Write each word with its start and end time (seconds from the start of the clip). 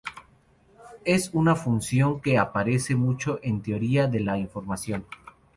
Es 1.05 1.29
una 1.31 1.55
función 1.55 2.21
que 2.21 2.39
aparece 2.39 2.95
mucho 2.95 3.39
en 3.43 3.61
teoría 3.61 4.07
de 4.07 4.21
la 4.21 4.39
información. 4.39 5.05